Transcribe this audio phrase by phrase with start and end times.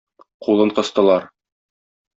[0.47, 1.23] Кулын кыстылар.